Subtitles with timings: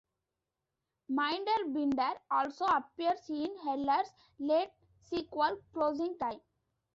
[1.09, 4.71] Minderbinder also appears in Heller's late
[5.03, 6.41] sequel "Closing Time".